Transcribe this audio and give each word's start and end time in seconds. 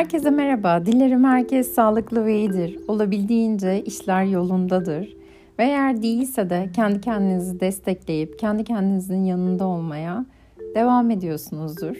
Herkese 0.00 0.30
merhaba. 0.30 0.86
Dilerim 0.86 1.24
herkes 1.24 1.74
sağlıklı 1.74 2.24
ve 2.24 2.36
iyidir. 2.38 2.78
Olabildiğince 2.88 3.82
işler 3.84 4.24
yolundadır. 4.24 5.16
Ve 5.58 5.64
eğer 5.64 6.02
değilse 6.02 6.50
de 6.50 6.70
kendi 6.76 7.00
kendinizi 7.00 7.60
destekleyip 7.60 8.38
kendi 8.38 8.64
kendinizin 8.64 9.24
yanında 9.24 9.66
olmaya 9.66 10.26
devam 10.74 11.10
ediyorsunuzdur. 11.10 11.96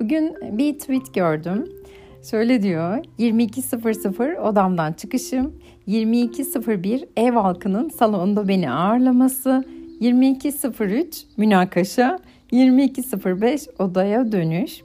Bugün 0.00 0.34
bir 0.58 0.78
tweet 0.78 1.14
gördüm. 1.14 1.68
Şöyle 2.30 2.62
diyor. 2.62 2.98
22.00 3.18 4.40
odamdan 4.40 4.92
çıkışım. 4.92 5.52
22.01 5.88 7.08
ev 7.16 7.32
halkının 7.32 7.88
salonda 7.88 8.48
beni 8.48 8.70
ağırlaması. 8.70 9.64
22.03 10.00 11.24
münakaşa. 11.36 12.18
22.05 12.52 13.82
odaya 13.82 14.32
dönüş. 14.32 14.82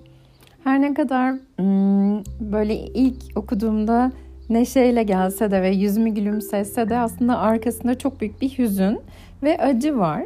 Her 0.65 0.81
ne 0.81 0.93
kadar 0.93 1.33
hmm, 1.57 2.23
böyle 2.51 2.77
ilk 2.77 3.15
okuduğumda 3.35 4.11
neşeyle 4.49 5.03
gelse 5.03 5.51
de 5.51 5.61
ve 5.61 5.69
yüzümü 5.69 6.09
gülümsese 6.09 6.89
de 6.89 6.97
aslında 6.97 7.38
arkasında 7.38 7.97
çok 7.97 8.21
büyük 8.21 8.41
bir 8.41 8.49
hüzün 8.49 8.99
ve 9.43 9.57
acı 9.57 9.97
var. 9.97 10.23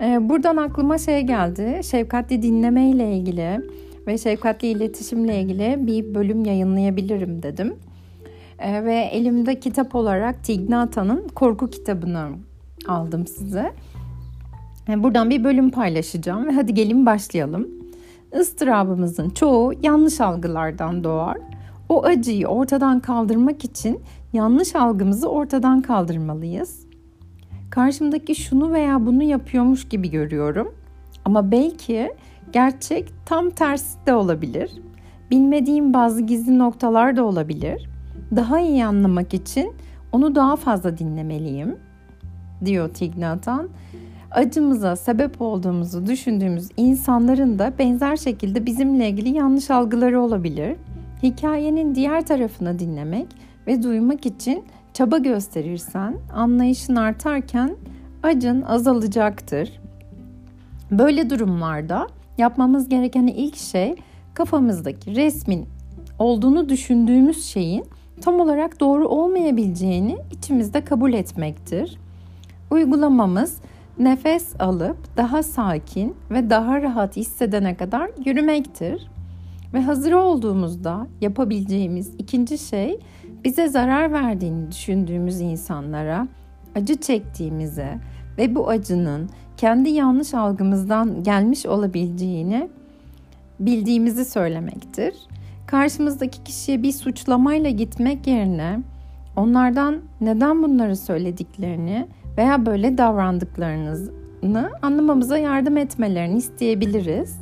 Ee, 0.00 0.28
buradan 0.28 0.56
aklıma 0.56 0.98
şey 0.98 1.22
geldi. 1.22 1.80
Şefkatli 1.84 2.42
dinleme 2.42 2.90
ile 2.90 3.16
ilgili 3.16 3.60
ve 4.06 4.18
şefkatli 4.18 4.68
iletişimle 4.68 5.40
ilgili 5.40 5.86
bir 5.86 6.14
bölüm 6.14 6.44
yayınlayabilirim 6.44 7.42
dedim. 7.42 7.74
Ee, 8.58 8.84
ve 8.84 8.94
elimde 8.94 9.60
kitap 9.60 9.94
olarak 9.94 10.44
Tignata'nın 10.44 11.28
korku 11.28 11.70
kitabını 11.70 12.28
aldım 12.88 13.26
size. 13.26 13.72
Ee, 14.88 15.02
buradan 15.02 15.30
bir 15.30 15.44
bölüm 15.44 15.70
paylaşacağım 15.70 16.46
ve 16.46 16.52
hadi 16.52 16.74
gelin 16.74 17.06
başlayalım. 17.06 17.83
Istırabımızın 18.40 19.30
çoğu 19.30 19.72
yanlış 19.82 20.20
algılardan 20.20 21.04
doğar. 21.04 21.38
O 21.88 22.04
acıyı 22.04 22.46
ortadan 22.46 23.00
kaldırmak 23.00 23.64
için 23.64 24.00
yanlış 24.32 24.74
algımızı 24.74 25.28
ortadan 25.28 25.82
kaldırmalıyız. 25.82 26.86
Karşımdaki 27.70 28.34
şunu 28.34 28.72
veya 28.72 29.06
bunu 29.06 29.22
yapıyormuş 29.22 29.88
gibi 29.88 30.10
görüyorum. 30.10 30.74
Ama 31.24 31.50
belki 31.50 32.12
gerçek 32.52 33.12
tam 33.26 33.50
tersi 33.50 34.06
de 34.06 34.14
olabilir. 34.14 34.72
Bilmediğim 35.30 35.94
bazı 35.94 36.22
gizli 36.22 36.58
noktalar 36.58 37.16
da 37.16 37.24
olabilir. 37.24 37.88
Daha 38.36 38.60
iyi 38.60 38.84
anlamak 38.84 39.34
için 39.34 39.72
onu 40.12 40.34
daha 40.34 40.56
fazla 40.56 40.98
dinlemeliyim, 40.98 41.76
diyor 42.64 42.88
Tignatan 42.94 43.68
acımıza 44.34 44.96
sebep 44.96 45.42
olduğumuzu 45.42 46.06
düşündüğümüz 46.06 46.68
insanların 46.76 47.58
da 47.58 47.72
benzer 47.78 48.16
şekilde 48.16 48.66
bizimle 48.66 49.08
ilgili 49.08 49.28
yanlış 49.36 49.70
algıları 49.70 50.20
olabilir. 50.20 50.76
Hikayenin 51.22 51.94
diğer 51.94 52.26
tarafını 52.26 52.78
dinlemek 52.78 53.26
ve 53.66 53.82
duymak 53.82 54.26
için 54.26 54.64
çaba 54.94 55.18
gösterirsen 55.18 56.16
anlayışın 56.34 56.96
artarken 56.96 57.76
acın 58.22 58.62
azalacaktır. 58.62 59.80
Böyle 60.90 61.30
durumlarda 61.30 62.06
yapmamız 62.38 62.88
gereken 62.88 63.26
ilk 63.26 63.56
şey 63.56 63.94
kafamızdaki 64.34 65.16
resmin 65.16 65.66
olduğunu 66.18 66.68
düşündüğümüz 66.68 67.44
şeyin 67.44 67.84
tam 68.20 68.40
olarak 68.40 68.80
doğru 68.80 69.08
olmayabileceğini 69.08 70.16
içimizde 70.30 70.84
kabul 70.84 71.12
etmektir. 71.12 71.98
Uygulamamız 72.70 73.58
nefes 73.98 74.60
alıp 74.60 75.16
daha 75.16 75.42
sakin 75.42 76.16
ve 76.30 76.50
daha 76.50 76.82
rahat 76.82 77.16
hissedene 77.16 77.76
kadar 77.76 78.10
yürümektir. 78.26 79.10
Ve 79.74 79.82
hazır 79.82 80.12
olduğumuzda 80.12 81.06
yapabileceğimiz 81.20 82.14
ikinci 82.18 82.58
şey 82.58 83.00
bize 83.44 83.68
zarar 83.68 84.12
verdiğini 84.12 84.70
düşündüğümüz 84.70 85.40
insanlara 85.40 86.28
acı 86.74 86.96
çektiğimizi 86.96 87.86
ve 88.38 88.54
bu 88.54 88.68
acının 88.68 89.30
kendi 89.56 89.90
yanlış 89.90 90.34
algımızdan 90.34 91.22
gelmiş 91.22 91.66
olabileceğini 91.66 92.68
bildiğimizi 93.60 94.24
söylemektir. 94.24 95.14
Karşımızdaki 95.66 96.44
kişiye 96.44 96.82
bir 96.82 96.92
suçlamayla 96.92 97.70
gitmek 97.70 98.26
yerine 98.26 98.80
onlardan 99.36 100.00
neden 100.20 100.62
bunları 100.62 100.96
söylediklerini 100.96 102.06
veya 102.38 102.66
böyle 102.66 102.98
davrandıklarını 102.98 104.70
anlamamıza 104.82 105.38
yardım 105.38 105.76
etmelerini 105.76 106.36
isteyebiliriz. 106.36 107.36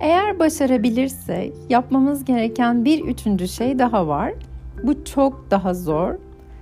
Eğer 0.00 0.38
başarabilirsek 0.38 1.52
yapmamız 1.68 2.24
gereken 2.24 2.84
bir 2.84 3.04
üçüncü 3.04 3.48
şey 3.48 3.78
daha 3.78 4.08
var. 4.08 4.32
Bu 4.82 5.04
çok 5.04 5.50
daha 5.50 5.74
zor. 5.74 6.14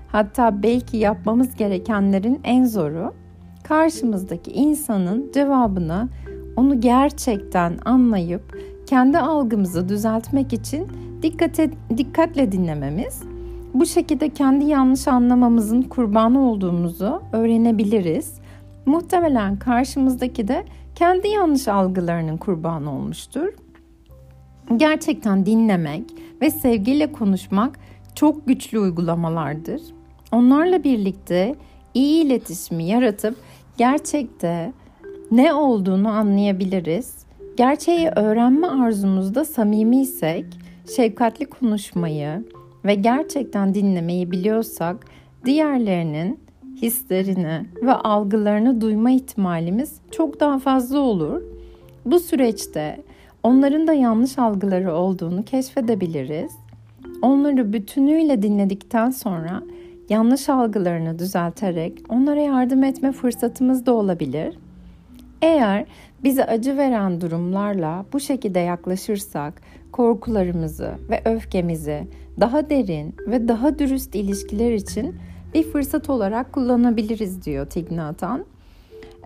Hatta 0.09 0.63
belki 0.63 0.97
yapmamız 0.97 1.57
gerekenlerin 1.57 2.41
en 2.45 2.65
zoru. 2.65 3.15
Karşımızdaki 3.62 4.51
insanın 4.53 5.31
cevabını 5.35 6.09
onu 6.57 6.81
gerçekten 6.81 7.79
anlayıp 7.85 8.59
kendi 8.87 9.19
algımızı 9.19 9.89
düzeltmek 9.89 10.53
için 10.53 10.89
dikkate, 11.23 11.71
dikkatle 11.97 12.53
dinlememiz 12.53 13.23
bu 13.75 13.86
şekilde 13.86 14.28
kendi 14.28 14.64
yanlış 14.64 15.08
anlamamızın 15.08 15.82
kurbanı 15.82 16.50
olduğumuzu 16.50 17.22
öğrenebiliriz. 17.32 18.34
Muhtemelen 18.86 19.58
karşımızdaki 19.58 20.48
de 20.48 20.64
kendi 20.94 21.28
yanlış 21.28 21.69
algılarının 21.69 22.36
kurbanı 22.36 22.94
olmuştur. 22.94 23.48
Gerçekten 24.76 25.47
dinlemek 25.47 26.04
ve 26.42 26.50
sevgiyle 26.50 27.12
konuşmak 27.12 27.78
çok 28.14 28.47
güçlü 28.47 28.78
uygulamalardır. 28.78 29.82
Onlarla 30.32 30.84
birlikte 30.84 31.54
iyi 31.94 32.25
iletişimi 32.25 32.84
yaratıp 32.84 33.37
gerçekte 33.76 34.72
ne 35.31 35.54
olduğunu 35.54 36.08
anlayabiliriz. 36.08 37.14
Gerçeği 37.56 38.08
öğrenme 38.16 38.66
arzumuzda 38.66 39.44
samimiysek 39.44 40.44
şefkatli 40.97 41.47
konuşmayı, 41.47 42.44
ve 42.85 42.95
gerçekten 42.95 43.75
dinlemeyi 43.75 44.31
biliyorsak 44.31 45.07
diğerlerinin 45.45 46.41
hislerini 46.83 47.67
ve 47.83 47.93
algılarını 47.93 48.81
duyma 48.81 49.11
ihtimalimiz 49.11 50.01
çok 50.11 50.41
daha 50.41 50.59
fazla 50.59 50.99
olur. 50.99 51.43
Bu 52.05 52.21
süreçte 52.21 53.03
onların 53.43 53.87
da 53.87 53.93
yanlış 53.93 54.39
algıları 54.39 54.95
olduğunu 54.95 55.45
keşfedebiliriz. 55.45 56.53
Onları 57.23 57.73
bütünüyle 57.73 58.43
dinledikten 58.43 59.11
sonra 59.11 59.62
yanlış 60.09 60.49
algılarını 60.49 61.19
düzelterek 61.19 61.99
onlara 62.09 62.41
yardım 62.41 62.85
etme 62.85 63.12
fırsatımız 63.12 63.87
da 63.87 63.93
olabilir. 63.93 64.59
Eğer 65.43 65.84
bize 66.25 66.45
acı 66.45 66.77
veren 66.77 67.21
durumlarla 67.21 68.05
bu 68.12 68.21
şekilde 68.21 68.59
yaklaşırsak 68.59 69.62
korkularımızı 69.93 70.95
ve 71.11 71.23
öfkemizi 71.25 72.06
daha 72.41 72.71
derin 72.71 73.15
ve 73.27 73.49
daha 73.49 73.79
dürüst 73.79 74.15
ilişkiler 74.15 74.73
için 74.73 75.17
bir 75.55 75.62
fırsat 75.62 76.11
olarak 76.11 76.53
kullanabiliriz 76.53 77.45
diyor 77.45 77.67
Tignatan. 77.67 78.45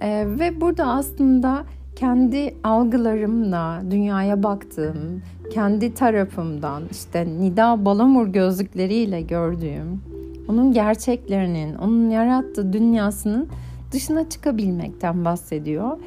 Ee, 0.01 0.25
ve 0.27 0.61
burada 0.61 0.87
aslında 0.87 1.65
kendi 1.97 2.55
algılarımla 2.65 3.83
dünyaya 3.91 4.43
baktığım, 4.43 5.23
kendi 5.53 5.95
tarafımdan 5.95 6.83
işte 6.91 7.27
Nida 7.27 7.85
Balamur 7.85 8.27
gözlükleriyle 8.27 9.21
gördüğüm, 9.21 10.03
onun 10.49 10.73
gerçeklerinin, 10.73 11.75
onun 11.75 12.11
yarattığı 12.11 12.73
dünyasının 12.73 13.49
dışına 13.94 14.28
çıkabilmekten 14.28 15.25
bahsediyor. 15.25 15.99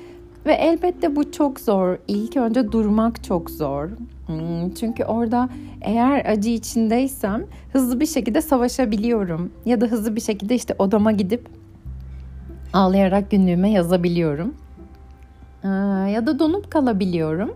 Ve 0.45 0.53
elbette 0.53 1.15
bu 1.15 1.31
çok 1.31 1.59
zor. 1.59 1.97
İlk 2.07 2.37
önce 2.37 2.71
durmak 2.71 3.23
çok 3.23 3.49
zor. 3.49 3.89
Hmm, 4.27 4.73
çünkü 4.73 5.03
orada 5.03 5.49
eğer 5.81 6.25
acı 6.25 6.49
içindeysem 6.49 7.45
hızlı 7.73 7.99
bir 7.99 8.05
şekilde 8.05 8.41
savaşabiliyorum. 8.41 9.51
Ya 9.65 9.81
da 9.81 9.85
hızlı 9.85 10.15
bir 10.15 10.21
şekilde 10.21 10.55
işte 10.55 10.75
odama 10.79 11.11
gidip 11.11 11.49
ağlayarak 12.73 13.31
günlüğüme 13.31 13.71
yazabiliyorum. 13.71 14.55
Ee, 15.63 15.67
ya 16.11 16.27
da 16.27 16.39
donup 16.39 16.71
kalabiliyorum. 16.71 17.55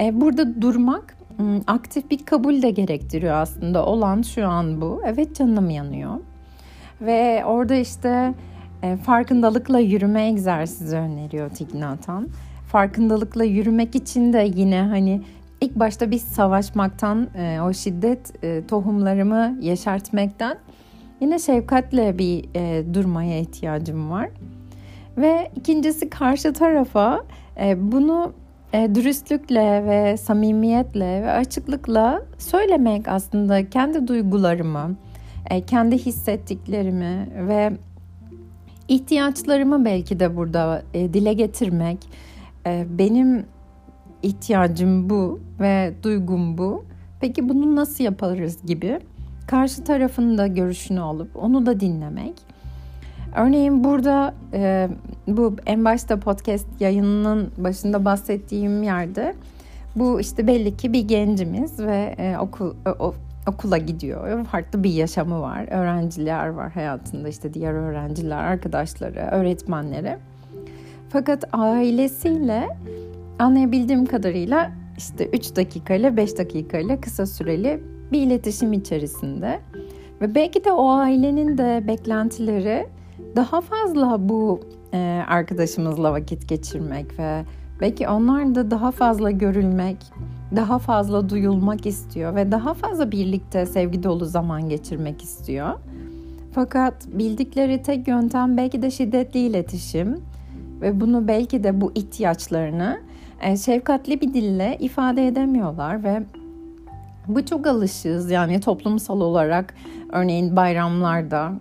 Ee, 0.00 0.20
burada 0.20 0.62
durmak 0.62 1.16
hmm, 1.36 1.60
aktif 1.66 2.10
bir 2.10 2.24
kabul 2.24 2.62
de 2.62 2.70
gerektiriyor 2.70 3.34
aslında. 3.34 3.86
Olan 3.86 4.22
şu 4.22 4.48
an 4.48 4.80
bu. 4.80 5.02
Evet 5.06 5.36
canım 5.36 5.70
yanıyor. 5.70 6.14
Ve 7.00 7.42
orada 7.46 7.74
işte 7.74 8.34
e, 8.82 8.96
farkındalıkla 8.96 9.78
yürüme 9.78 10.26
egzersizi 10.26 10.96
öneriyor 10.96 11.50
Tignatan. 11.50 12.28
Farkındalıkla 12.68 13.44
yürümek 13.44 13.94
için 13.94 14.32
de 14.32 14.50
yine 14.54 14.82
hani 14.82 15.22
ilk 15.60 15.76
başta 15.76 16.10
bir 16.10 16.18
savaşmaktan, 16.18 17.28
e, 17.38 17.60
o 17.60 17.72
şiddet 17.72 18.44
e, 18.44 18.66
tohumlarımı 18.66 19.58
yeşertmekten 19.60 20.58
yine 21.20 21.38
şefkatle 21.38 22.18
bir 22.18 22.44
e, 22.54 22.94
durmaya 22.94 23.38
ihtiyacım 23.38 24.10
var. 24.10 24.28
Ve 25.16 25.50
ikincisi 25.56 26.10
karşı 26.10 26.52
tarafa 26.52 27.24
bunu 27.76 28.32
dürüstlükle 28.94 29.84
ve 29.86 30.16
samimiyetle 30.16 31.22
ve 31.22 31.30
açıklıkla 31.30 32.22
söylemek 32.38 33.08
aslında 33.08 33.70
kendi 33.70 34.08
duygularımı, 34.08 34.96
kendi 35.66 35.98
hissettiklerimi 35.98 37.28
ve 37.48 37.72
ihtiyaçlarımı 38.90 39.84
belki 39.84 40.20
de 40.20 40.36
burada 40.36 40.82
e, 40.94 41.14
dile 41.14 41.32
getirmek. 41.32 41.98
E, 42.66 42.86
benim 42.98 43.46
ihtiyacım 44.22 45.10
bu 45.10 45.40
ve 45.60 45.92
duygum 46.02 46.58
bu. 46.58 46.84
Peki 47.20 47.48
bunu 47.48 47.76
nasıl 47.76 48.04
yaparız 48.04 48.58
gibi 48.66 49.00
karşı 49.46 49.84
tarafın 49.84 50.38
da 50.38 50.46
görüşünü 50.46 51.00
alıp 51.00 51.36
onu 51.36 51.66
da 51.66 51.80
dinlemek. 51.80 52.34
Örneğin 53.36 53.84
burada 53.84 54.34
e, 54.52 54.88
bu 55.26 55.56
en 55.66 55.84
başta 55.84 56.20
podcast 56.20 56.66
yayınının 56.80 57.50
başında 57.58 58.04
bahsettiğim 58.04 58.82
yerde 58.82 59.34
bu 59.96 60.20
işte 60.20 60.46
belli 60.46 60.76
ki 60.76 60.92
bir 60.92 61.08
gencimiz 61.08 61.80
ve 61.80 62.14
e, 62.18 62.38
okul 62.38 62.74
o, 62.98 63.14
okula 63.46 63.78
gidiyor. 63.78 64.44
Farklı 64.44 64.84
bir 64.84 64.90
yaşamı 64.90 65.40
var. 65.40 65.68
Öğrenciler 65.70 66.48
var 66.48 66.72
hayatında 66.72 67.28
işte 67.28 67.54
diğer 67.54 67.72
öğrenciler, 67.72 68.44
arkadaşları, 68.44 69.20
öğretmenleri. 69.20 70.16
Fakat 71.08 71.44
ailesiyle 71.52 72.68
anlayabildiğim 73.38 74.06
kadarıyla 74.06 74.70
işte 74.98 75.26
3 75.26 75.56
dakika 75.56 75.94
ile 75.94 76.16
5 76.16 76.38
dakika 76.38 76.78
ile 76.78 77.00
kısa 77.00 77.26
süreli 77.26 77.82
bir 78.12 78.22
iletişim 78.22 78.72
içerisinde. 78.72 79.60
Ve 80.20 80.34
belki 80.34 80.64
de 80.64 80.72
o 80.72 80.90
ailenin 80.90 81.58
de 81.58 81.84
beklentileri 81.86 82.86
daha 83.36 83.60
fazla 83.60 84.28
bu 84.28 84.60
e, 84.94 85.22
arkadaşımızla 85.28 86.12
vakit 86.12 86.48
geçirmek 86.48 87.18
ve 87.18 87.44
belki 87.80 88.08
onlar 88.08 88.54
da 88.54 88.70
daha 88.70 88.90
fazla 88.90 89.30
görülmek, 89.30 89.96
daha 90.56 90.78
fazla 90.78 91.28
duyulmak 91.28 91.86
istiyor 91.86 92.34
ve 92.34 92.52
daha 92.52 92.74
fazla 92.74 93.12
birlikte 93.12 93.66
sevgi 93.66 94.02
dolu 94.02 94.24
zaman 94.24 94.68
geçirmek 94.68 95.22
istiyor. 95.22 95.78
Fakat 96.52 97.06
bildikleri 97.06 97.82
tek 97.82 98.08
yöntem 98.08 98.56
belki 98.56 98.82
de 98.82 98.90
şiddetli 98.90 99.40
iletişim 99.40 100.20
ve 100.80 101.00
bunu 101.00 101.28
belki 101.28 101.64
de 101.64 101.80
bu 101.80 101.92
ihtiyaçlarını 101.94 103.00
e, 103.42 103.56
şefkatli 103.56 104.20
bir 104.20 104.34
dille 104.34 104.76
ifade 104.80 105.26
edemiyorlar 105.26 106.04
ve 106.04 106.22
bu 107.28 107.46
çok 107.46 107.66
alışığız 107.66 108.30
yani 108.30 108.60
toplumsal 108.60 109.20
olarak 109.20 109.74
örneğin 110.12 110.56
bayramlarda 110.56 111.52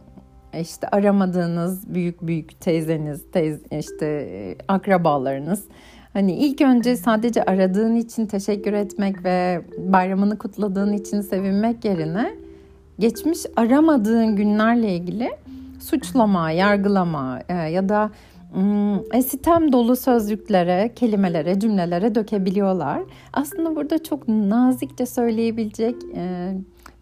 işte 0.61 0.87
aramadığınız 0.87 1.93
büyük 1.93 2.27
büyük 2.27 2.61
teyzeniz, 2.61 3.31
teyze, 3.31 3.79
işte 3.79 4.57
akrabalarınız 4.67 5.67
Hani 6.13 6.33
ilk 6.33 6.61
önce 6.61 6.95
sadece 6.95 7.43
aradığın 7.43 7.95
için 7.95 8.25
teşekkür 8.25 8.73
etmek 8.73 9.23
ve 9.23 9.61
bayramını 9.77 10.37
kutladığın 10.37 10.93
için 10.93 11.21
sevinmek 11.21 11.85
yerine 11.85 12.31
geçmiş 12.99 13.39
aramadığın 13.55 14.35
günlerle 14.35 14.95
ilgili 14.95 15.29
suçlama, 15.79 16.51
yargılama 16.51 17.39
e, 17.49 17.53
ya 17.53 17.89
da 17.89 18.11
e, 19.13 19.21
sitem 19.21 19.71
dolu 19.71 19.95
sözcüklere, 19.95 20.91
kelimelere, 20.95 21.59
cümlelere 21.59 22.15
dökebiliyorlar. 22.15 23.01
Aslında 23.33 23.75
burada 23.75 24.03
çok 24.03 24.27
nazikçe 24.27 25.05
söyleyebilecek, 25.05 25.95
e, 26.15 26.53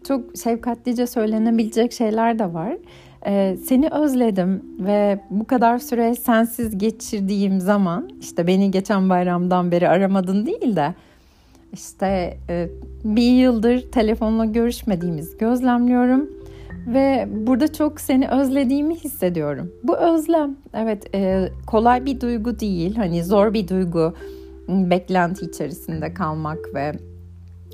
çok 0.08 0.36
şefkatlice 0.36 1.06
söylenebilecek 1.06 1.92
şeyler 1.92 2.38
de 2.38 2.54
var. 2.54 2.76
Ee, 3.26 3.56
seni 3.64 3.88
özledim 3.88 4.62
ve 4.80 5.20
bu 5.30 5.46
kadar 5.46 5.78
süre 5.78 6.14
sensiz 6.14 6.78
geçirdiğim 6.78 7.60
zaman 7.60 8.10
işte 8.20 8.46
beni 8.46 8.70
geçen 8.70 9.10
bayramdan 9.10 9.70
beri 9.70 9.88
aramadın 9.88 10.46
değil 10.46 10.76
de 10.76 10.94
işte 11.72 12.36
e, 12.48 12.68
bir 13.04 13.32
yıldır 13.32 13.90
telefonla 13.92 14.44
görüşmediğimiz 14.44 15.38
gözlemliyorum 15.38 16.30
ve 16.86 17.28
burada 17.30 17.72
çok 17.72 18.00
seni 18.00 18.28
özlediğimi 18.28 18.94
hissediyorum. 18.94 19.72
Bu 19.82 19.96
özlem 19.96 20.56
evet 20.74 21.14
e, 21.14 21.48
kolay 21.66 22.04
bir 22.06 22.20
duygu 22.20 22.60
değil 22.60 22.96
hani 22.96 23.24
zor 23.24 23.54
bir 23.54 23.68
duygu 23.68 24.14
beklenti 24.68 25.44
içerisinde 25.44 26.14
kalmak 26.14 26.58
ve 26.74 26.92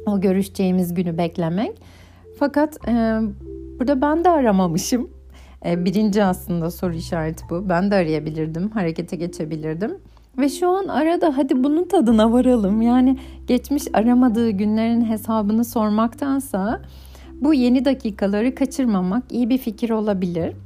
o 0.06 0.20
görüşeceğimiz 0.20 0.94
günü 0.94 1.18
beklemek. 1.18 1.82
Fakat 2.38 2.88
e, 2.88 3.20
burada 3.78 4.00
ben 4.00 4.24
de 4.24 4.30
aramamışım 4.30 5.10
birinci 5.64 6.24
aslında 6.24 6.70
soru 6.70 6.94
işareti 6.94 7.44
bu. 7.50 7.68
Ben 7.68 7.90
de 7.90 7.94
arayabilirdim, 7.94 8.70
harekete 8.70 9.16
geçebilirdim. 9.16 9.98
Ve 10.38 10.48
şu 10.48 10.68
an 10.68 10.88
arada 10.88 11.36
hadi 11.36 11.64
bunun 11.64 11.84
tadına 11.84 12.32
varalım. 12.32 12.82
Yani 12.82 13.18
geçmiş 13.46 13.82
aramadığı 13.92 14.50
günlerin 14.50 15.04
hesabını 15.04 15.64
sormaktansa 15.64 16.80
bu 17.40 17.54
yeni 17.54 17.84
dakikaları 17.84 18.54
kaçırmamak 18.54 19.32
iyi 19.32 19.48
bir 19.48 19.58
fikir 19.58 19.90
olabilir. 19.90 20.56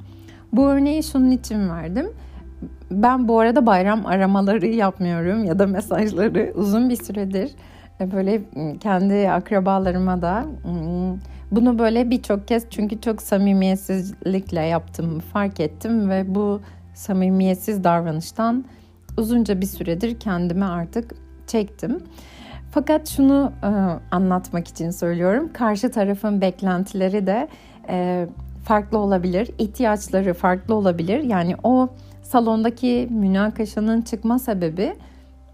Bu 0.53 0.67
örneği 0.67 1.03
şunun 1.03 1.31
için 1.31 1.69
verdim. 1.69 2.07
Ben 2.91 3.29
bu 3.29 3.41
arada 3.41 3.67
bayram 3.67 4.07
aramaları 4.07 4.67
yapmıyorum 4.67 5.45
ya 5.45 5.59
da 5.59 5.67
mesajları 5.67 6.53
uzun 6.55 6.89
bir 6.89 6.97
süredir 6.97 7.51
e, 8.01 8.13
böyle 8.13 8.43
kendi 8.81 9.31
akrabalarıma 9.31 10.23
da 10.23 10.47
bunu 11.51 11.79
böyle 11.79 12.11
birçok 12.11 12.49
kez 12.49 12.71
çünkü 12.71 13.01
çok 13.01 13.23
samimiyetsizlikle 13.23 14.61
yaptım 14.61 15.21
fark 15.21 15.61
ettim 15.61 16.11
ve 16.11 16.35
bu 16.35 16.61
samimiyetsiz 16.95 17.85
davranıştan 17.85 18.65
uzunca 19.17 19.61
bir 19.61 19.67
süredir 19.67 20.21
kendime 20.21 20.67
artık 20.67 21.15
çektim. 21.47 21.99
Fakat 22.71 23.09
şunu 23.09 23.53
e, 23.63 23.71
anlatmak 24.15 24.69
için 24.69 24.91
söylüyorum. 24.91 25.51
Karşı 25.53 25.91
tarafın 25.91 26.41
beklentileri 26.41 27.27
de 27.27 27.49
e, 27.89 28.27
farklı 28.65 28.99
olabilir, 28.99 29.51
ihtiyaçları 29.59 30.35
farklı 30.35 30.75
olabilir. 30.75 31.21
Yani 31.23 31.57
o 31.63 31.89
salondaki 32.23 33.09
münakaşanın 33.11 34.03
çıkma 34.03 34.39
sebebi 34.39 34.95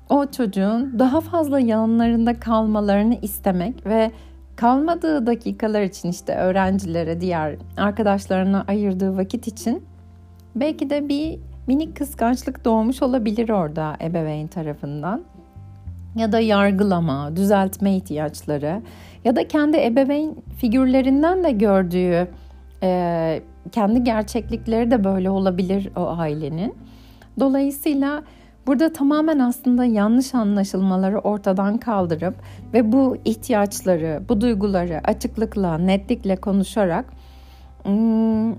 o 0.08 0.26
çocuğun 0.26 0.98
daha 0.98 1.20
fazla 1.20 1.60
yanlarında 1.60 2.40
kalmalarını 2.40 3.14
istemek 3.22 3.86
ve 3.86 4.10
kalmadığı 4.56 5.26
dakikalar 5.26 5.82
için 5.82 6.10
işte 6.10 6.34
öğrencilere, 6.34 7.20
diğer 7.20 7.56
arkadaşlarına 7.76 8.64
ayırdığı 8.68 9.16
vakit 9.16 9.46
için 9.46 9.84
belki 10.56 10.90
de 10.90 11.08
bir 11.08 11.38
minik 11.66 11.96
kıskançlık 11.96 12.64
doğmuş 12.64 13.02
olabilir 13.02 13.48
orada 13.48 13.96
ebeveyn 14.02 14.46
tarafından. 14.46 15.22
Ya 16.16 16.32
da 16.32 16.40
yargılama, 16.40 17.36
düzeltme 17.36 17.96
ihtiyaçları 17.96 18.82
ya 19.24 19.36
da 19.36 19.48
kendi 19.48 19.76
ebeveyn 19.76 20.34
figürlerinden 20.56 21.44
de 21.44 21.50
gördüğü 21.50 22.28
e, 22.82 23.42
kendi 23.72 24.04
gerçeklikleri 24.04 24.90
de 24.90 25.04
böyle 25.04 25.30
olabilir 25.30 25.90
o 25.96 26.08
ailenin. 26.08 26.74
Dolayısıyla 27.40 28.22
Burada 28.66 28.92
tamamen 28.92 29.38
aslında 29.38 29.84
yanlış 29.84 30.34
anlaşılmaları 30.34 31.18
ortadan 31.18 31.78
kaldırıp 31.78 32.34
ve 32.72 32.92
bu 32.92 33.16
ihtiyaçları, 33.24 34.22
bu 34.28 34.40
duyguları 34.40 35.00
açıklıkla, 35.04 35.78
netlikle 35.78 36.36
konuşarak 36.36 37.04
hmm, 37.82 38.52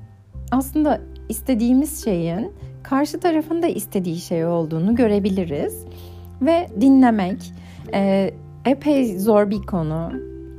aslında 0.51 1.01
istediğimiz 1.29 2.03
şeyin 2.03 2.51
karşı 2.83 3.19
tarafın 3.19 3.63
da 3.63 3.67
istediği 3.67 4.17
şey 4.17 4.45
olduğunu 4.45 4.95
görebiliriz. 4.95 5.85
Ve 6.41 6.67
dinlemek 6.81 7.53
e, 7.93 8.31
epey 8.65 9.19
zor 9.19 9.49
bir 9.49 9.61
konu. 9.61 10.11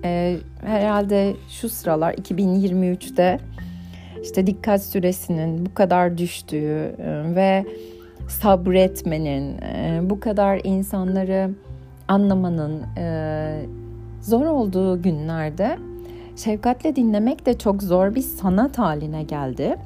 E, 0.04 0.36
herhalde 0.60 1.36
şu 1.48 1.68
sıralar 1.68 2.14
2023'te 2.14 3.38
işte 4.22 4.46
dikkat 4.46 4.82
süresinin 4.82 5.66
bu 5.66 5.74
kadar 5.74 6.18
düştüğü 6.18 6.94
e, 6.98 7.34
ve 7.34 7.66
sabretmenin, 8.28 9.58
e, 9.58 10.00
bu 10.02 10.20
kadar 10.20 10.60
insanları 10.64 11.50
anlamanın 12.08 12.82
e, 12.98 13.66
zor 14.20 14.46
olduğu 14.46 15.02
günlerde 15.02 15.78
şefkatle 16.36 16.96
dinlemek 16.96 17.46
de 17.46 17.58
çok 17.58 17.82
zor 17.82 18.14
bir 18.14 18.20
sanat 18.20 18.78
haline 18.78 19.22
geldi. 19.22 19.76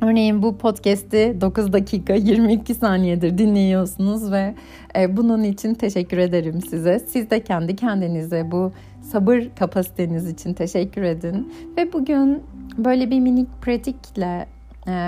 Örneğin 0.00 0.42
bu 0.42 0.58
podcast'i 0.58 1.36
9 1.40 1.72
dakika 1.72 2.14
22 2.14 2.74
saniyedir 2.74 3.38
dinliyorsunuz 3.38 4.32
ve 4.32 4.54
e, 4.98 5.16
bunun 5.16 5.42
için 5.42 5.74
teşekkür 5.74 6.18
ederim 6.18 6.60
size. 6.60 6.98
Siz 6.98 7.30
de 7.30 7.40
kendi 7.40 7.76
kendinize 7.76 8.50
bu 8.50 8.72
sabır 9.02 9.48
kapasiteniz 9.58 10.30
için 10.30 10.54
teşekkür 10.54 11.02
edin. 11.02 11.52
Ve 11.76 11.92
bugün 11.92 12.42
böyle 12.78 13.10
bir 13.10 13.20
minik 13.20 13.48
pratikle 13.62 14.46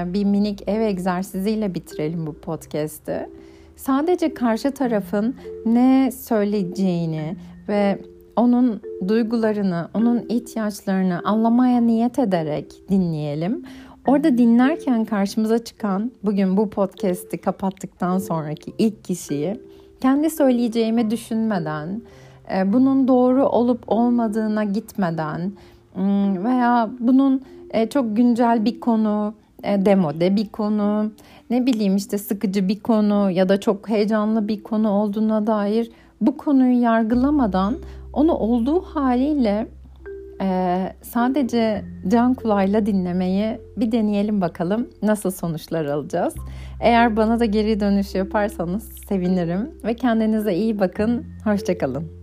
bir 0.06 0.24
minik 0.24 0.68
ev 0.68 0.80
egzersiziyle 0.80 1.74
bitirelim 1.74 2.26
bu 2.26 2.32
podcast'ı. 2.34 3.28
Sadece 3.76 4.34
karşı 4.34 4.70
tarafın 4.70 5.36
ne 5.66 6.10
söyleyeceğini 6.12 7.36
ve 7.68 7.98
onun 8.36 8.80
duygularını, 9.08 9.88
onun 9.94 10.26
ihtiyaçlarını 10.28 11.20
anlamaya 11.24 11.80
niyet 11.80 12.18
ederek 12.18 12.74
dinleyelim. 12.90 13.62
Orada 14.06 14.38
dinlerken 14.38 15.04
karşımıza 15.04 15.64
çıkan 15.64 16.12
bugün 16.24 16.56
bu 16.56 16.70
podcast'i 16.70 17.38
kapattıktan 17.38 18.18
sonraki 18.18 18.72
ilk 18.78 19.04
kişiyi 19.04 19.60
kendi 20.00 20.30
söyleyeceğimi 20.30 21.10
düşünmeden, 21.10 22.02
e, 22.54 22.72
bunun 22.72 23.08
doğru 23.08 23.46
olup 23.46 23.84
olmadığına 23.86 24.64
gitmeden 24.64 25.52
veya 26.44 26.90
bunun 27.00 27.42
e, 27.70 27.88
çok 27.88 28.16
güncel 28.16 28.64
bir 28.64 28.80
konu, 28.80 29.34
demode 29.64 30.36
bir 30.36 30.48
konu, 30.48 31.12
ne 31.50 31.66
bileyim 31.66 31.96
işte 31.96 32.18
sıkıcı 32.18 32.68
bir 32.68 32.80
konu 32.80 33.30
ya 33.30 33.48
da 33.48 33.60
çok 33.60 33.88
heyecanlı 33.88 34.48
bir 34.48 34.62
konu 34.62 34.90
olduğuna 34.90 35.46
dair 35.46 35.90
bu 36.20 36.36
konuyu 36.36 36.82
yargılamadan 36.82 37.76
onu 38.12 38.34
olduğu 38.34 38.80
haliyle 38.80 39.66
ee, 40.40 40.92
sadece 41.02 41.84
can 42.08 42.34
kulağıyla 42.34 42.86
dinlemeyi 42.86 43.58
bir 43.76 43.92
deneyelim 43.92 44.40
bakalım 44.40 44.88
nasıl 45.02 45.30
sonuçlar 45.30 45.84
alacağız. 45.84 46.34
Eğer 46.80 47.16
bana 47.16 47.40
da 47.40 47.44
geri 47.44 47.80
dönüş 47.80 48.14
yaparsanız 48.14 48.82
sevinirim 49.08 49.70
ve 49.84 49.94
kendinize 49.94 50.54
iyi 50.54 50.80
bakın. 50.80 51.26
Hoşçakalın. 51.44 52.17